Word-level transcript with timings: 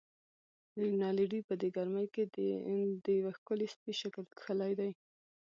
رینالډي: 0.81 1.39
په 1.47 1.53
دې 1.61 1.69
ګرمۍ 1.75 2.07
کې 2.13 2.23
دې 2.35 2.49
د 3.05 3.05
یوه 3.19 3.31
ښکلي 3.37 3.67
سپي 3.73 3.93
شکل 4.01 4.23
کښلی 4.37 4.73
دی. 4.79 4.91